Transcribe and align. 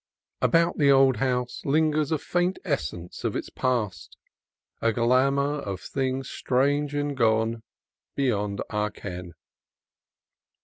About 0.41 0.79
the 0.79 0.89
old 0.91 1.17
house 1.17 1.61
lingers 1.63 2.11
a 2.11 2.17
faint 2.17 2.57
essence 2.65 3.23
of 3.23 3.35
its 3.35 3.51
past, 3.51 4.17
a 4.81 4.91
glamour 4.91 5.59
of 5.61 5.79
things 5.79 6.27
strange 6.27 6.95
and 6.95 7.15
gone 7.15 7.61
beyond 8.15 8.63
our 8.71 8.89
ken. 8.89 9.35